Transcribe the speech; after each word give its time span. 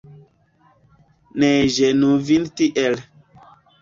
Ne 1.43 1.49
ĝenu 1.75 2.11
vin 2.31 2.49
tiel. 2.59 2.99